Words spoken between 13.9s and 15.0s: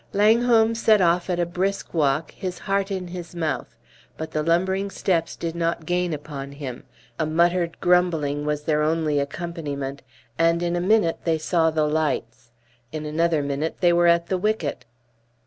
were at the wicket.